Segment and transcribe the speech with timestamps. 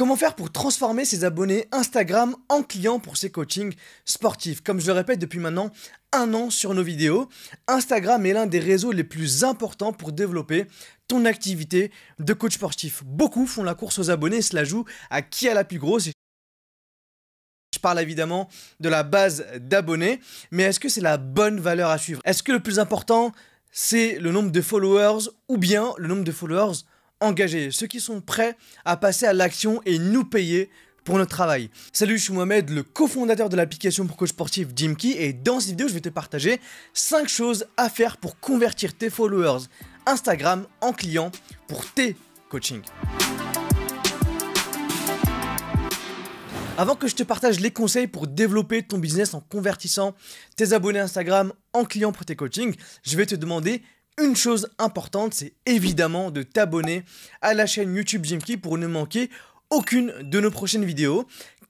[0.00, 3.74] Comment faire pour transformer ses abonnés Instagram en clients pour ses coachings
[4.06, 4.62] sportifs?
[4.62, 5.70] Comme je le répète depuis maintenant
[6.12, 7.28] un an sur nos vidéos,
[7.68, 10.64] Instagram est l'un des réseaux les plus importants pour développer
[11.06, 13.04] ton activité de coach sportif.
[13.04, 16.08] Beaucoup font la course aux abonnés, cela joue à qui a la plus grosse.
[17.74, 18.48] Je parle évidemment
[18.80, 20.20] de la base d'abonnés,
[20.50, 22.22] mais est-ce que c'est la bonne valeur à suivre?
[22.24, 23.32] Est-ce que le plus important,
[23.70, 26.84] c'est le nombre de followers ou bien le nombre de followers
[27.20, 30.70] engagés, ceux qui sont prêts à passer à l'action et nous payer
[31.04, 31.70] pour notre travail.
[31.92, 35.70] Salut, je suis Mohamed, le cofondateur de l'application pour coach sportif Jimkey et dans cette
[35.70, 36.60] vidéo, je vais te partager
[36.94, 39.64] 5 choses à faire pour convertir tes followers
[40.06, 41.30] Instagram en clients
[41.68, 42.16] pour tes
[42.48, 42.82] coachings.
[46.78, 50.14] Avant que je te partage les conseils pour développer ton business en convertissant
[50.56, 53.82] tes abonnés Instagram en clients pour tes coachings, je vais te demander
[54.18, 57.04] une chose importante, c'est évidemment de t'abonner
[57.40, 59.30] à la chaîne YouTube Jimkey pour ne manquer
[59.70, 61.26] aucune de nos prochaines vidéos.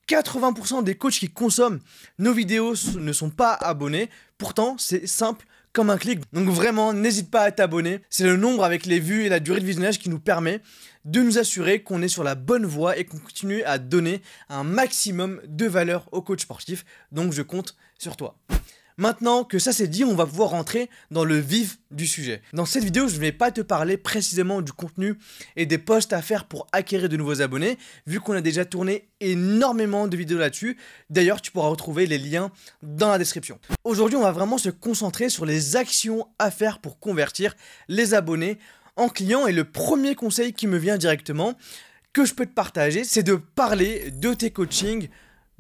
[0.09, 1.81] 80% des coachs qui consomment
[2.19, 4.11] nos vidéos ne sont pas abonnés.
[4.39, 6.21] Pourtant, c'est simple comme un clic.
[6.33, 8.01] Donc vraiment, n'hésite pas à t'abonner.
[8.11, 10.61] C'est le nombre avec les vues et la durée de visionnage qui nous permet
[11.05, 14.65] de nous assurer qu'on est sur la bonne voie et qu'on continue à donner un
[14.65, 16.85] maximum de valeur aux coachs sportifs.
[17.13, 18.37] Donc je compte sur toi.
[19.01, 22.43] Maintenant que ça c'est dit, on va pouvoir rentrer dans le vif du sujet.
[22.53, 25.17] Dans cette vidéo, je ne vais pas te parler précisément du contenu
[25.57, 29.09] et des posts à faire pour acquérir de nouveaux abonnés, vu qu'on a déjà tourné
[29.21, 30.77] énormément de vidéos là-dessus.
[31.09, 33.59] D'ailleurs, tu pourras retrouver les liens dans la description.
[33.85, 37.55] Aujourd'hui, on va vraiment se concentrer sur les actions à faire pour convertir
[37.89, 38.59] les abonnés
[38.97, 39.47] en clients.
[39.47, 41.55] Et le premier conseil qui me vient directement,
[42.13, 45.09] que je peux te partager, c'est de parler de tes coachings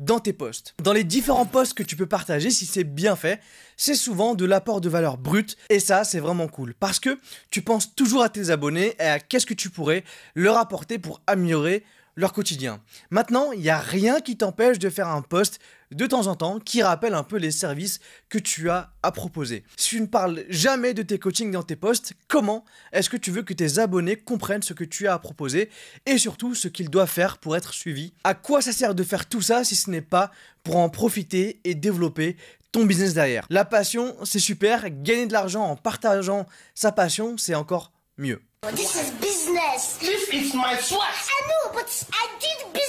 [0.00, 0.74] dans tes posts.
[0.82, 3.40] Dans les différents posts que tu peux partager, si c'est bien fait,
[3.76, 7.20] c'est souvent de l'apport de valeur brute et ça, c'est vraiment cool parce que
[7.50, 10.02] tu penses toujours à tes abonnés et à qu'est-ce que tu pourrais
[10.34, 11.84] leur apporter pour améliorer
[12.16, 12.80] leur quotidien.
[13.10, 15.60] Maintenant, il n'y a rien qui t'empêche de faire un post
[15.90, 19.64] de temps en temps qui rappelle un peu les services que tu as à proposer.
[19.76, 23.30] Si tu ne parles jamais de tes coachings dans tes posts, comment est-ce que tu
[23.30, 25.70] veux que tes abonnés comprennent ce que tu as à proposer
[26.06, 28.12] et surtout ce qu'ils doivent faire pour être suivis?
[28.24, 30.30] À quoi ça sert de faire tout ça si ce n'est pas
[30.62, 32.36] pour en profiter et développer
[32.72, 33.46] ton business derrière?
[33.50, 38.40] La passion, c'est super, gagner de l'argent en partageant sa passion, c'est encore mieux.
[38.76, 39.96] This is business.
[39.98, 41.00] This is my swag.
[41.00, 42.79] I know, but I did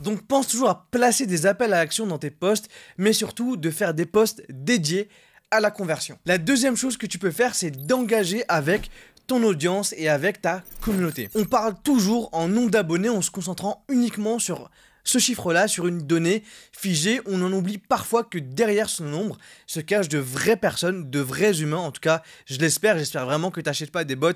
[0.00, 3.70] Donc pense toujours à placer des appels à action dans tes posts, mais surtout de
[3.70, 5.08] faire des posts dédiés
[5.50, 6.18] à la conversion.
[6.26, 8.90] La deuxième chose que tu peux faire, c'est d'engager avec
[9.26, 11.28] ton audience et avec ta communauté.
[11.34, 14.70] On parle toujours en nombre d'abonnés en se concentrant uniquement sur
[15.04, 19.80] ce chiffre-là sur une donnée figée, on en oublie parfois que derrière ce nombre se
[19.80, 21.78] cachent de vraies personnes, de vrais humains.
[21.78, 22.98] En tout cas, je l'espère.
[22.98, 24.32] J'espère vraiment que tu n'achètes pas des bots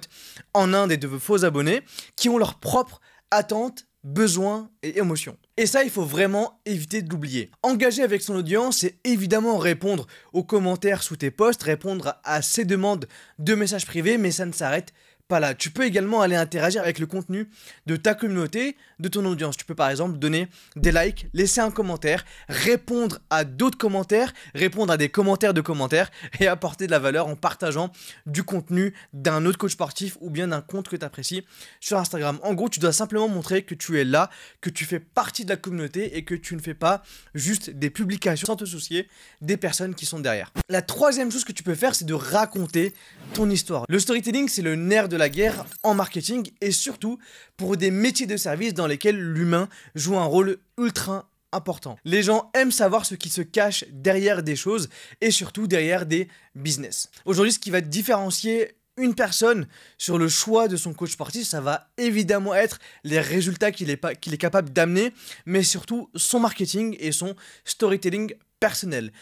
[0.55, 1.83] en Inde et de faux abonnés
[2.17, 5.37] qui ont leurs propres attentes besoins et émotions.
[5.57, 7.51] Et ça, il faut vraiment éviter de l'oublier.
[7.63, 12.65] Engager avec son audience, c'est évidemment répondre aux commentaires sous tes posts, répondre à ses
[12.65, 13.07] demandes
[13.39, 14.93] de messages privés, mais ça ne s'arrête
[15.41, 15.55] là.
[15.55, 17.49] Tu peux également aller interagir avec le contenu
[17.87, 19.57] de ta communauté, de ton audience.
[19.57, 24.93] Tu peux par exemple donner des likes, laisser un commentaire, répondre à d'autres commentaires, répondre
[24.93, 26.11] à des commentaires de commentaires
[26.41, 27.91] et apporter de la valeur en partageant
[28.27, 31.45] du contenu d'un autre coach sportif ou bien d'un compte que tu apprécies
[31.81, 32.39] sur Instagram.
[32.43, 35.51] En gros, tu dois simplement montrer que tu es là, que tu fais partie de
[35.51, 37.03] la communauté et que tu ne fais pas
[37.35, 39.09] juste des publications sans te soucier
[39.41, 40.53] des personnes qui sont derrière.
[40.69, 42.95] La troisième chose que tu peux faire, c'est de raconter
[43.35, 43.85] ton histoire.
[43.89, 47.19] Le storytelling, c'est le nerf de la guerre en marketing et surtout
[47.57, 51.97] pour des métiers de service dans lesquels l'humain joue un rôle ultra important.
[52.05, 54.89] Les gens aiment savoir ce qui se cache derrière des choses
[55.21, 57.11] et surtout derrière des business.
[57.25, 59.67] Aujourd'hui, ce qui va différencier une personne
[59.97, 64.21] sur le choix de son coach sportif, ça va évidemment être les résultats qu'il est,
[64.21, 65.13] qu'il est capable d'amener,
[65.47, 67.35] mais surtout son marketing et son
[67.65, 68.35] storytelling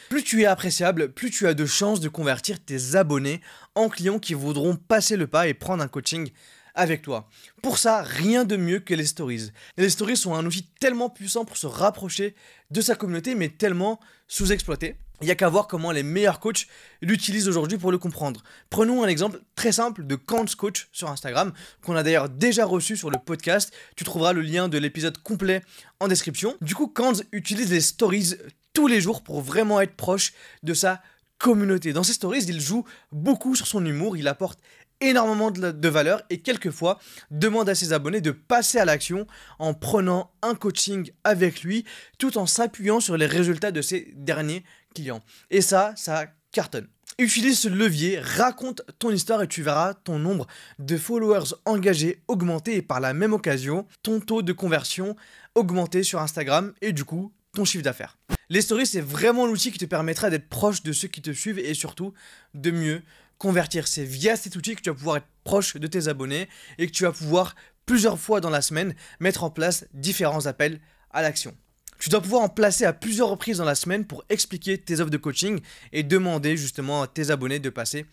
[0.08, 3.40] Plus tu es appréciable, plus tu as de chances de convertir tes abonnés
[3.74, 6.30] en clients qui voudront passer le pas et prendre un coaching
[6.74, 7.28] avec toi.
[7.62, 9.50] Pour ça, rien de mieux que les stories.
[9.76, 12.34] Les stories sont un outil tellement puissant pour se rapprocher
[12.70, 14.96] de sa communauté, mais tellement sous-exploité.
[15.22, 16.66] Il n'y a qu'à voir comment les meilleurs coachs
[17.02, 18.42] l'utilisent aujourd'hui pour le comprendre.
[18.70, 21.52] Prenons un exemple très simple de Kant's Coach sur Instagram,
[21.84, 23.70] qu'on a d'ailleurs déjà reçu sur le podcast.
[23.96, 25.62] Tu trouveras le lien de l'épisode complet
[25.98, 26.56] en description.
[26.62, 28.36] Du coup, Kant utilise les stories
[28.72, 30.32] tous les jours pour vraiment être proche
[30.62, 31.02] de sa
[31.38, 31.92] communauté.
[31.92, 34.60] Dans ses stories, il joue beaucoup sur son humour, il apporte
[35.00, 36.98] énormément de, valeur et quelquefois
[37.30, 39.26] demande à ses abonnés de passer à l'action
[39.58, 41.84] en prenant un coaching avec lui
[42.18, 44.62] tout en s'appuyant sur les résultats de ses derniers
[44.94, 45.22] clients.
[45.50, 46.86] Et ça, ça cartonne.
[47.18, 50.46] Utilise ce levier, raconte ton histoire et tu verras ton nombre
[50.78, 55.16] de followers engagés augmenter et par la même occasion, ton taux de conversion
[55.54, 58.18] augmenter sur Instagram et du coup ton chiffre d'affaires.
[58.48, 61.58] Les stories, c'est vraiment l'outil qui te permettra d'être proche de ceux qui te suivent
[61.58, 62.12] et surtout
[62.54, 63.02] de mieux
[63.38, 63.88] convertir.
[63.88, 66.48] C'est via cet outil que tu vas pouvoir être proche de tes abonnés
[66.78, 67.54] et que tu vas pouvoir
[67.86, 70.80] plusieurs fois dans la semaine mettre en place différents appels
[71.10, 71.56] à l'action.
[71.98, 75.10] Tu dois pouvoir en placer à plusieurs reprises dans la semaine pour expliquer tes offres
[75.10, 75.60] de coaching
[75.92, 78.06] et demander justement à tes abonnés de passer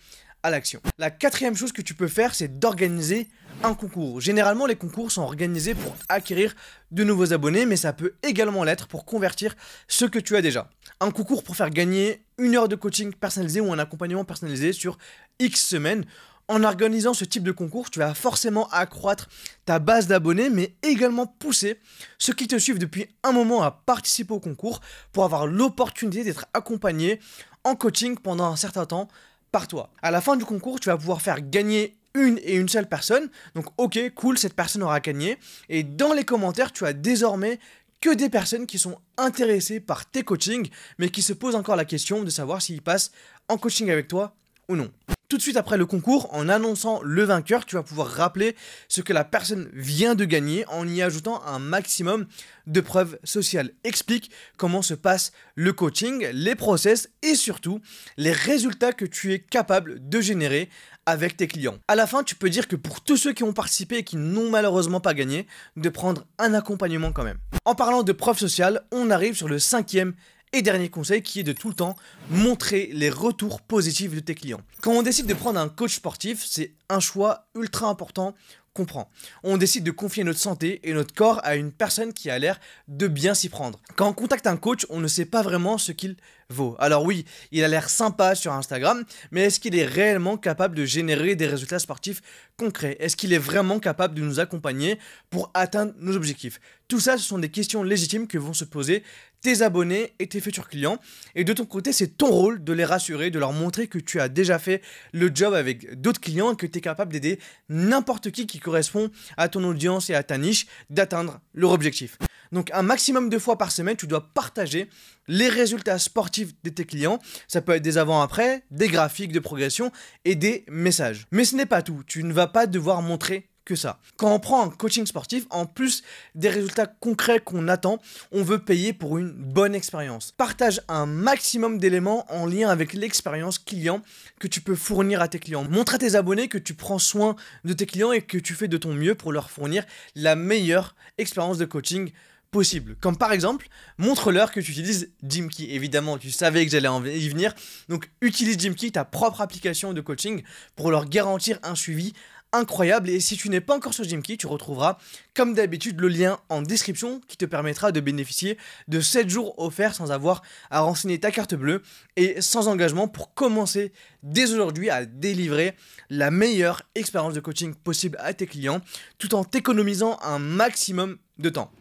[0.43, 0.81] à l'action.
[0.97, 3.27] La quatrième chose que tu peux faire, c'est d'organiser
[3.63, 4.21] un concours.
[4.21, 6.55] Généralement, les concours sont organisés pour acquérir
[6.91, 9.55] de nouveaux abonnés, mais ça peut également l'être pour convertir
[9.87, 10.69] ceux que tu as déjà.
[10.99, 14.97] Un concours pour faire gagner une heure de coaching personnalisé ou un accompagnement personnalisé sur
[15.39, 16.05] X semaines.
[16.49, 19.27] En organisant ce type de concours, tu vas forcément accroître
[19.65, 21.77] ta base d'abonnés, mais également pousser
[22.17, 24.79] ceux qui te suivent depuis un moment à participer au concours
[25.11, 27.19] pour avoir l'opportunité d'être accompagné
[27.65, 29.09] en coaching pendant un certain temps
[29.51, 29.89] par toi.
[30.01, 33.29] À la fin du concours, tu vas pouvoir faire gagner une et une seule personne.
[33.55, 35.37] Donc ok, cool, cette personne aura gagné.
[35.69, 37.59] Et dans les commentaires, tu as désormais
[38.01, 41.85] que des personnes qui sont intéressées par tes coachings, mais qui se posent encore la
[41.85, 43.11] question de savoir s'ils passent
[43.47, 44.35] en coaching avec toi
[44.69, 44.91] ou non.
[45.29, 48.55] Tout de suite après le concours, en annonçant le vainqueur, tu vas pouvoir rappeler
[48.87, 52.27] ce que la personne vient de gagner en y ajoutant un maximum
[52.65, 53.71] de preuves sociales.
[53.83, 57.81] Explique comment se passe le coaching, les process et surtout
[58.15, 60.69] les résultats que tu es capable de générer
[61.05, 61.79] avec tes clients.
[61.89, 64.15] À la fin, tu peux dire que pour tous ceux qui ont participé et qui
[64.15, 65.45] n'ont malheureusement pas gagné,
[65.75, 67.39] de prendre un accompagnement quand même.
[67.65, 70.13] En parlant de preuves sociales, on arrive sur le cinquième
[70.53, 71.95] et dernier conseil qui est de tout le temps
[72.29, 74.61] montrer les retours positifs de tes clients.
[74.81, 78.33] Quand on décide de prendre un coach sportif, c'est un choix ultra important
[78.73, 79.09] qu'on prend.
[79.43, 82.59] On décide de confier notre santé et notre corps à une personne qui a l'air
[82.87, 83.79] de bien s'y prendre.
[83.95, 86.15] Quand on contacte un coach, on ne sait pas vraiment ce qu'il
[86.49, 86.75] vaut.
[86.77, 90.85] Alors oui, il a l'air sympa sur Instagram, mais est-ce qu'il est réellement capable de
[90.85, 92.21] générer des résultats sportifs
[92.55, 92.95] concrets?
[92.99, 94.99] Est-ce qu'il est vraiment capable de nous accompagner
[95.31, 96.59] pour atteindre nos objectifs?
[96.87, 99.03] Tout ça, ce sont des questions légitimes que vont se poser
[99.47, 100.99] tes abonnés et tes futurs clients.
[101.33, 104.19] Et de ton côté, c'est ton rôle de les rassurer, de leur montrer que tu
[104.19, 104.81] as déjà fait
[105.13, 107.39] le job avec d'autres clients et que tu es capable d'aider
[107.69, 112.17] n'importe qui qui correspond à ton audience et à ta niche d'atteindre leur objectif.
[112.51, 114.89] Donc un maximum de fois par semaine, tu dois partager
[115.29, 117.19] les résultats sportifs de tes clients.
[117.47, 119.93] Ça peut être des avant-après, des graphiques de progression
[120.25, 121.25] et des messages.
[121.31, 122.03] Mais ce n'est pas tout.
[122.05, 123.99] Tu ne vas pas devoir montrer ça.
[124.15, 126.03] Quand on prend un coaching sportif, en plus
[126.35, 127.99] des résultats concrets qu'on attend,
[128.31, 130.33] on veut payer pour une bonne expérience.
[130.37, 134.01] Partage un maximum d'éléments en lien avec l'expérience client
[134.39, 135.65] que tu peux fournir à tes clients.
[135.69, 138.67] Montre à tes abonnés que tu prends soin de tes clients et que tu fais
[138.67, 139.85] de ton mieux pour leur fournir
[140.15, 142.11] la meilleure expérience de coaching
[142.51, 142.95] possible.
[143.01, 143.67] Comme par exemple,
[143.97, 145.67] montre-leur que tu utilises Jimkey.
[145.71, 147.53] Évidemment, tu savais que j'allais y venir.
[147.89, 150.43] Donc, utilise Jimkey, ta propre application de coaching,
[150.75, 152.13] pour leur garantir un suivi
[152.53, 153.09] incroyable.
[153.09, 154.97] Et si tu n'es pas encore sur Jimkey, tu retrouveras
[155.33, 158.57] comme d'habitude le lien en description qui te permettra de bénéficier
[158.87, 161.81] de 7 jours offerts sans avoir à renseigner ta carte bleue
[162.15, 163.91] et sans engagement pour commencer
[164.23, 165.75] dès aujourd'hui à délivrer
[166.09, 168.81] la meilleure expérience de coaching possible à tes clients
[169.17, 171.71] tout en t'économisant un maximum de temps.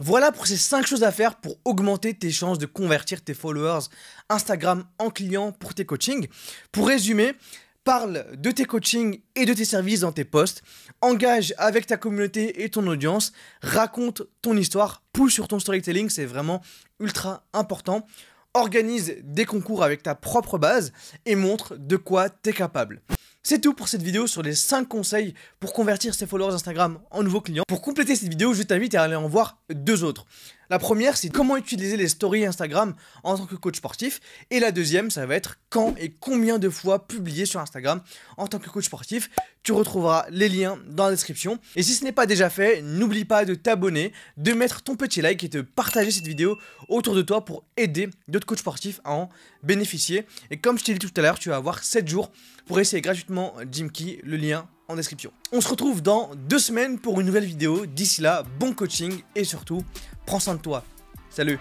[0.00, 3.86] Voilà pour ces 5 choses à faire pour augmenter tes chances de convertir tes followers
[4.28, 6.28] Instagram en clients pour tes coachings.
[6.70, 7.32] Pour résumer,
[7.82, 10.62] parle de tes coachings et de tes services dans tes posts,
[11.00, 16.26] engage avec ta communauté et ton audience, raconte ton histoire, pousse sur ton storytelling, c'est
[16.26, 16.62] vraiment
[17.00, 18.06] ultra important.
[18.54, 20.92] Organise des concours avec ta propre base
[21.26, 23.02] et montre de quoi tu es capable.
[23.42, 27.22] C'est tout pour cette vidéo sur les 5 conseils pour convertir ses followers Instagram en
[27.22, 27.64] nouveaux clients.
[27.68, 30.26] Pour compléter cette vidéo, je t'invite à aller en voir deux autres.
[30.70, 34.20] La première, c'est comment utiliser les stories Instagram en tant que coach sportif.
[34.50, 38.02] Et la deuxième, ça va être quand et combien de fois publier sur Instagram
[38.36, 39.30] en tant que coach sportif.
[39.62, 41.58] Tu retrouveras les liens dans la description.
[41.74, 45.22] Et si ce n'est pas déjà fait, n'oublie pas de t'abonner, de mettre ton petit
[45.22, 46.58] like et de partager cette vidéo
[46.88, 49.30] autour de toi pour aider d'autres coachs sportifs à en
[49.62, 50.26] bénéficier.
[50.50, 52.30] Et comme je t'ai dit tout à l'heure, tu vas avoir 7 jours
[52.66, 55.32] pour essayer gratuitement Jimkey, le lien en description.
[55.52, 57.84] On se retrouve dans deux semaines pour une nouvelle vidéo.
[57.84, 59.82] D'ici là, bon coaching et surtout,
[60.28, 60.84] prends soin de toi.
[61.30, 61.58] Salut